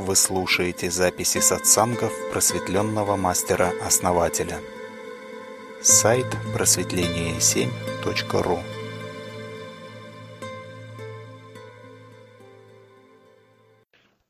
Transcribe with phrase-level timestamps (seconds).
[0.00, 4.58] Вы слушаете записи сатсангов просветленного мастера-основателя.
[5.82, 6.24] Сайт
[6.56, 8.58] просветление7.ру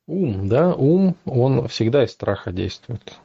[0.08, 3.20] Ум, да, ум, он всегда из страха действует.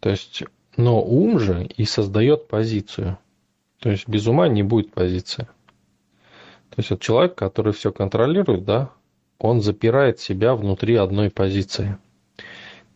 [0.00, 0.42] То есть,
[0.76, 3.18] но ум же и создает позицию.
[3.78, 5.46] То есть без ума не будет позиции.
[6.70, 8.90] То есть вот человек, который все контролирует, да,
[9.38, 11.98] он запирает себя внутри одной позиции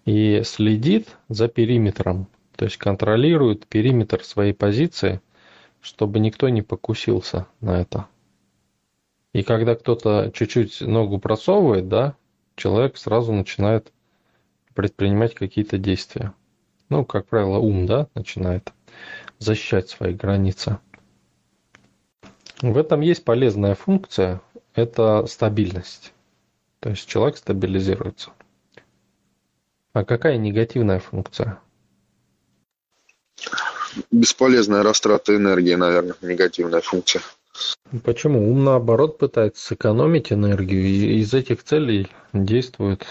[0.04, 5.20] и следит за периметром, то есть контролирует периметр своей позиции,
[5.80, 8.06] чтобы никто не покусился на это.
[9.32, 12.16] И когда кто-то чуть-чуть ногу просовывает, да,
[12.56, 13.92] человек сразу начинает
[14.74, 16.32] предпринимать какие-то действия.
[16.88, 18.72] Ну, как правило, ум, да, начинает
[19.38, 20.78] защищать свои границы.
[22.62, 24.40] В этом есть полезная функция–
[24.74, 26.12] это стабильность.
[26.80, 28.30] То есть человек стабилизируется.
[29.92, 31.58] А какая негативная функция?
[34.10, 37.22] Бесполезная растрата энергии, наверное, негативная функция.
[38.04, 38.50] Почему?
[38.50, 43.06] Ум, наоборот, пытается сэкономить энергию и из этих целей действует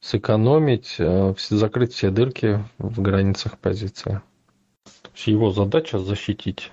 [0.00, 4.20] сэкономить, э, закрыть все дырки в границах позиции.
[4.84, 6.72] То есть его задача защитить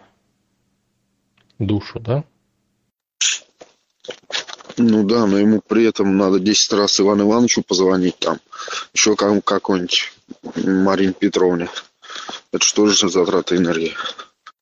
[1.59, 2.23] душу, да?
[4.77, 8.39] Ну да, но ему при этом надо 10 раз Ивану Ивановичу позвонить там,
[8.93, 10.13] еще как, какой-нибудь
[10.55, 11.67] Марине Петровне.
[12.51, 13.95] Это что же затраты энергии?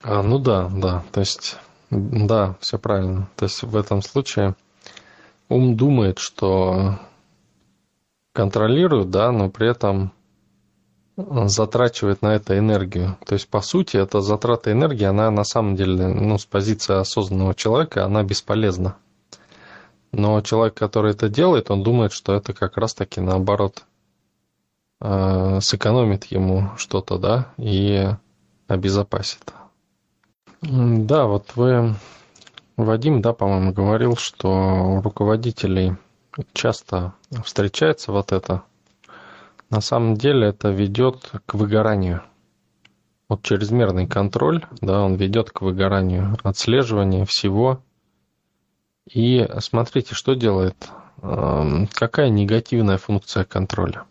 [0.02, 1.58] А, ну да, да, то есть,
[1.90, 3.30] да, все правильно.
[3.36, 4.56] То есть в этом случае
[5.50, 7.00] ум думает, что
[8.34, 10.14] контролирует, да, но при этом
[11.18, 13.18] затрачивает на это энергию.
[13.26, 17.56] То есть, по сути, эта затрата энергии, она на самом деле, ну, с позиции осознанного
[17.56, 18.98] человека, она бесполезна.
[20.18, 23.84] Но человек, который это делает, он думает, что это как раз-таки наоборот
[25.02, 28.08] э, сэкономит ему что-то, да, и
[28.70, 29.54] обезопасит.
[30.62, 31.96] Да, вот вы,
[32.78, 35.98] Вадим, да, по-моему, говорил, что у руководителей
[36.54, 38.64] часто встречается вот это.
[39.70, 42.24] На самом деле это ведет к выгоранию.
[43.28, 47.82] Вот чрезмерный контроль, да, он ведет к выгоранию, отслеживание всего–
[49.10, 50.90] и смотрите, что делает.
[51.22, 54.06] Эм, какая негативная функция контроля?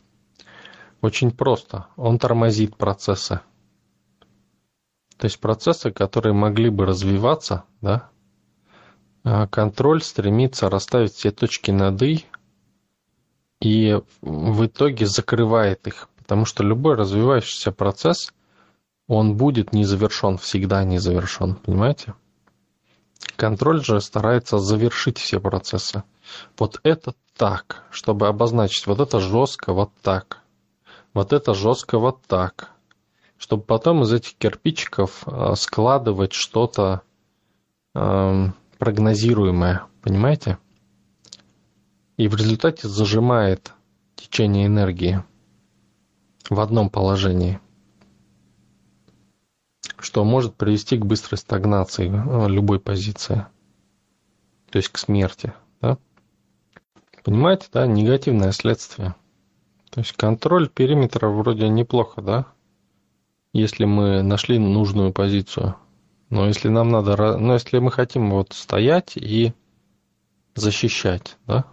[1.00, 1.86] Очень просто.
[1.96, 3.40] Он тормозит процессы.
[5.16, 8.08] То есть процессы, которые могли бы развиваться, да,
[9.22, 12.26] а контроль стремится расставить все точки над «и»
[13.60, 16.08] и в итоге закрывает их.
[16.16, 18.34] Потому что любой развивающийся процесс,
[19.06, 22.14] он будет не завершен, всегда не завершен, понимаете?
[23.36, 26.04] Контроль же старается завершить все процессы.
[26.58, 28.86] Вот это так, чтобы обозначить.
[28.86, 30.40] Вот это жестко вот так,
[31.12, 32.70] вот это жестко вот так,
[33.36, 37.02] чтобы потом из этих кирпичиков э, складывать что-то
[37.94, 38.46] э,
[38.78, 40.58] прогнозируемое, понимаете?
[42.16, 43.72] И в результате зажимает
[44.14, 45.22] течение энергии
[46.48, 47.60] в одном положении
[50.04, 53.46] что может привести к быстрой стагнации э, любой позиции,
[54.70, 55.54] то есть к смерти.
[55.80, 55.96] Да?
[57.22, 59.14] Понимаете, да, негативное следствие.
[59.90, 62.46] То есть контроль периметра вроде неплохо, да,
[63.54, 65.76] если мы нашли нужную позицию.
[66.28, 69.54] Но если нам надо, но если мы хотим вот стоять и
[70.54, 71.64] защищать, да,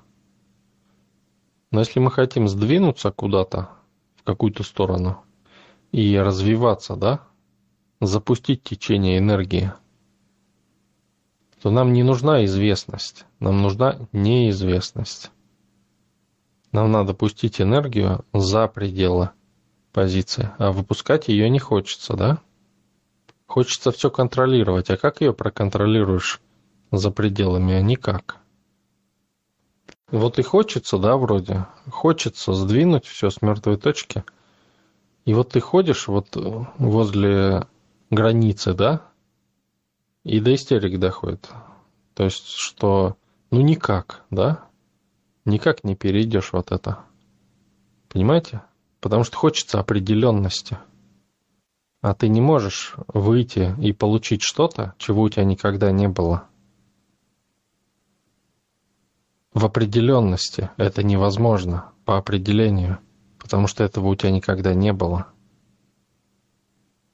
[1.72, 3.70] но если мы хотим сдвинуться куда-то
[4.16, 5.22] в какую-то сторону
[5.92, 7.22] и развиваться, да,
[8.02, 9.72] запустить течение энергии,
[11.62, 15.32] то нам не нужна известность, нам нужна неизвестность.
[16.72, 19.30] Нам надо пустить энергию за пределы
[19.94, 22.40] позиции, а выпускать ее не хочется, да?
[23.46, 26.42] Хочется все контролировать, а как ее проконтролируешь
[26.92, 28.38] за пределами, а никак.
[30.10, 34.24] Вот и хочется, да, вроде, хочется сдвинуть все с мертвой точки.
[35.26, 36.36] И вот ты ходишь вот
[36.78, 37.68] возле
[38.12, 39.02] границы, да,
[40.24, 41.50] и до истерик доходит.
[42.14, 43.18] То есть, что
[43.50, 44.66] ну никак, да,
[45.46, 47.00] никак не перейдешь вот это.
[48.10, 48.62] Понимаете?
[49.00, 50.78] Потому что хочется определенности.
[52.02, 56.48] А ты не можешь выйти и получить что-то, чего у тебя никогда не было.
[59.54, 63.00] В определенности это невозможно по определению,
[63.38, 65.31] потому что этого у тебя никогда не было.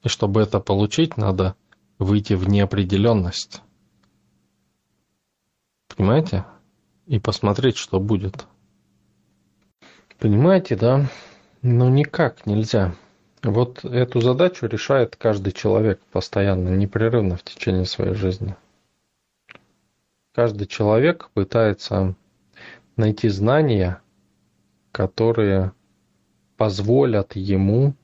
[0.02, 1.56] И чтобы это получить, надо
[1.98, 3.62] выйти в неопределенность.
[5.96, 6.44] Понимаете?
[7.06, 8.46] И посмотреть, что будет.
[10.18, 11.06] Понимаете, да?
[11.62, 12.94] Ну никак нельзя.
[13.42, 18.56] Вот эту задачу решает каждый человек постоянно, непрерывно в течение своей жизни.
[20.32, 22.14] Каждый человек пытается
[22.96, 24.00] найти знания,
[24.92, 25.72] которые
[26.56, 27.94] позволят ему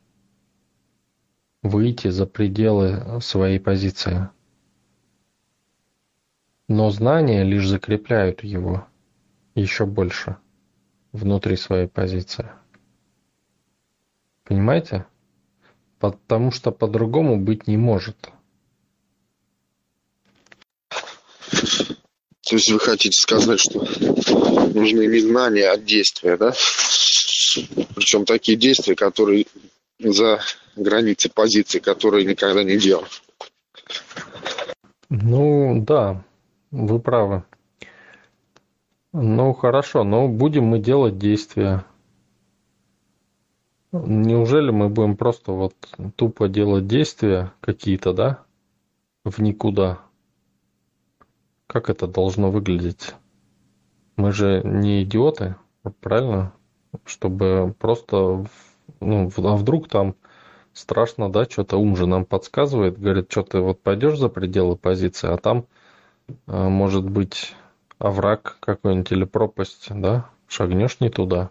[1.64, 4.28] выйти за пределы своей позиции.
[6.68, 8.86] Но знания лишь закрепляют его
[9.54, 10.36] еще больше
[11.12, 12.50] внутри своей позиции.
[14.44, 15.06] Понимаете?
[15.98, 18.30] Потому что по-другому быть не может.
[22.42, 26.52] То есть вы хотите сказать, что нужны не знания, а действия, да?
[27.94, 29.46] Причем такие действия, которые
[29.98, 30.42] за
[30.76, 33.04] границей позиции, которые никогда не делал.
[35.08, 36.24] Ну, да,
[36.70, 37.44] вы правы.
[39.12, 41.84] Ну, хорошо, но будем мы делать действия.
[43.92, 45.74] Неужели мы будем просто вот
[46.16, 48.42] тупо делать действия какие-то, да,
[49.24, 50.00] в никуда?
[51.68, 53.14] Как это должно выглядеть?
[54.16, 55.54] Мы же не идиоты,
[56.00, 56.52] правильно?
[57.04, 58.46] Чтобы просто,
[58.98, 60.16] ну, а вдруг там
[60.74, 65.32] страшно, да, что-то ум же нам подсказывает, говорит, что ты вот пойдешь за пределы позиции,
[65.32, 65.66] а там
[66.46, 67.54] а, может быть
[67.98, 71.50] овраг какой-нибудь или пропасть, да, шагнешь не туда.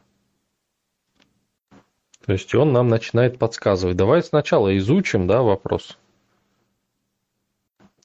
[2.26, 3.98] То есть он нам начинает подсказывать.
[3.98, 5.98] Давай сначала изучим, да, вопрос.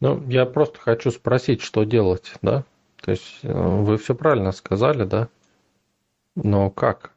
[0.00, 2.64] Ну, я просто хочу спросить, что делать, да?
[3.00, 5.28] То есть э, вы все правильно сказали, да?
[6.34, 7.12] Но как?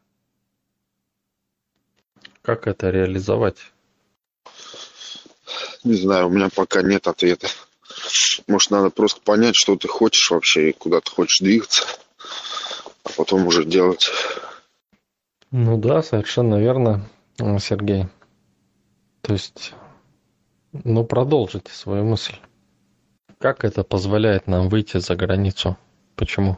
[2.42, 3.72] Как это реализовать?
[5.84, 7.48] Не знаю, у меня пока нет ответа.
[8.48, 11.84] Может, надо просто понять, что ты хочешь вообще и куда ты хочешь двигаться,
[13.04, 14.10] а потом уже делать.
[15.52, 17.10] Ну да, совершенно верно,
[17.60, 18.08] Сергей.
[19.22, 19.74] То есть,
[20.72, 22.36] ну продолжите свою мысль.
[23.40, 25.78] Как это позволяет нам выйти за границу?
[26.16, 26.58] Почему?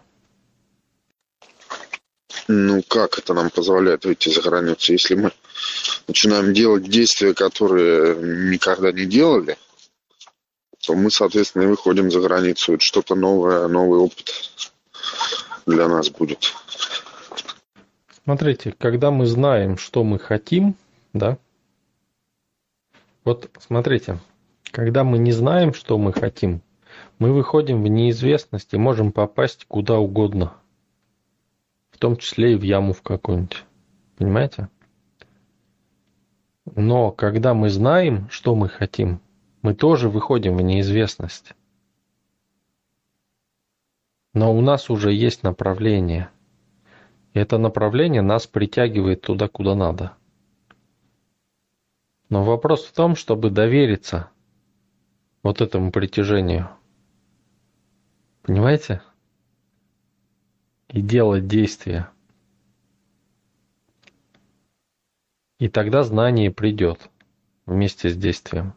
[2.48, 4.94] Ну, как это нам позволяет выйти за границу?
[4.94, 5.32] Если мы
[6.08, 8.16] начинаем делать действия, которые
[8.52, 9.58] никогда не делали,
[10.86, 12.74] то мы, соответственно, и выходим за границу.
[12.74, 14.34] Это что-то новое, новый опыт
[15.66, 16.54] для нас будет.
[18.24, 20.76] Смотрите, когда мы знаем, что мы хотим,
[21.14, 21.38] да,
[23.24, 24.20] вот смотрите,
[24.72, 26.62] когда мы не знаем, что мы хотим,
[27.20, 30.54] мы выходим в неизвестность и можем попасть куда угодно,
[32.04, 33.64] том числе и в яму в какую-нибудь.
[34.18, 34.68] Понимаете?
[36.66, 39.22] Но когда мы знаем, что мы хотим,
[39.62, 41.54] мы тоже выходим в неизвестность.
[44.34, 46.30] Но у нас уже есть направление.
[47.34, 50.12] И это направление нас притягивает туда, куда надо.
[52.28, 54.30] Но вопрос в том, чтобы довериться
[55.42, 56.68] вот этому притяжению.
[58.42, 59.02] Понимаете?
[60.94, 62.10] И делать действия.
[65.60, 67.10] И тогда знание придет
[67.66, 68.76] вместе с действием.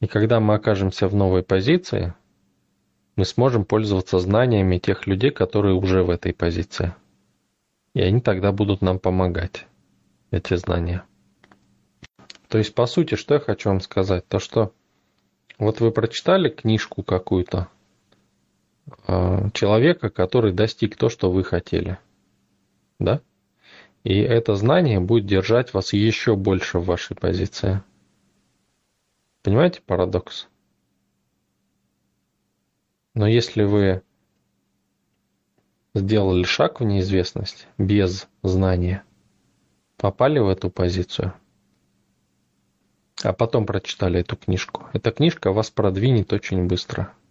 [0.00, 2.14] И когда мы окажемся в новой позиции,
[3.14, 6.94] мы сможем пользоваться знаниями тех людей, которые уже в этой позиции.
[7.94, 9.66] И они тогда будут нам помогать,
[10.32, 11.04] эти знания.
[12.48, 14.26] То есть, по сути, что я хочу вам сказать?
[14.26, 14.72] То, что
[15.58, 17.68] вот вы прочитали книжку какую-то
[19.52, 21.98] человека, который достиг то, что вы хотели.
[22.98, 23.20] Да?
[24.02, 27.82] И это знание будет держать вас еще больше в вашей позиции.
[29.42, 30.48] Понимаете парадокс?
[33.14, 34.02] Но если вы
[35.94, 39.04] сделали шаг в неизвестность без знания,
[39.96, 41.32] попали в эту позицию,
[43.22, 47.14] а потом прочитали эту книжку, эта книжка вас продвинет очень быстро–